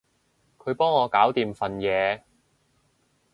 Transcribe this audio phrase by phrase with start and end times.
[0.57, 2.23] 佢幫我搞掂份嘢